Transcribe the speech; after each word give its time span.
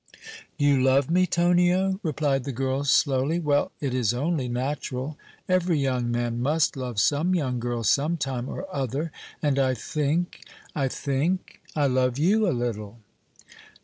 "You 0.57 0.81
love 0.81 1.11
me, 1.11 1.27
Tonio?" 1.27 1.99
replied 2.01 2.43
the 2.43 2.51
girl, 2.51 2.83
slowly. 2.85 3.37
"Well, 3.37 3.71
it 3.79 3.93
is 3.93 4.15
only 4.15 4.47
natural! 4.47 5.15
Every 5.47 5.77
young 5.77 6.09
man 6.09 6.41
must 6.41 6.75
love 6.75 6.99
some 6.99 7.35
young 7.35 7.59
girl 7.59 7.83
some 7.83 8.17
time 8.17 8.49
or 8.49 8.65
other, 8.75 9.11
and 9.43 9.59
I 9.59 9.75
think 9.75 10.39
I 10.75 10.87
think 10.87 11.61
I 11.75 11.85
love 11.85 12.17
you 12.17 12.47
a 12.49 12.49
little!" 12.49 12.97